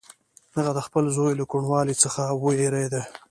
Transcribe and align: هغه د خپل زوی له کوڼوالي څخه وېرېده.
هغه 0.55 0.71
د 0.77 0.79
خپل 0.87 1.03
زوی 1.15 1.31
له 1.39 1.45
کوڼوالي 1.51 1.95
څخه 2.03 2.21
وېرېده. 2.43 3.01